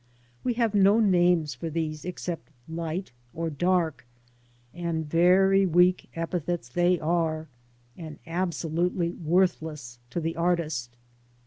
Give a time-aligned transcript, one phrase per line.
[0.43, 4.07] We have no names for these except'' light" or dark,"
[4.73, 7.47] and very weak epithets they are,
[7.95, 10.97] and absolutely worthless to the artist.